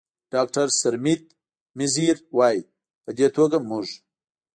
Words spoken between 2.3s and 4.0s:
وايي: "په دې توګه موږ